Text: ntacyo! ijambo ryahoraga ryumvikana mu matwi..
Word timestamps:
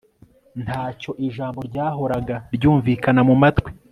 ntacyo! 0.63 1.11
ijambo 1.27 1.59
ryahoraga 1.69 2.35
ryumvikana 2.55 3.21
mu 3.29 3.35
matwi.. 3.41 3.69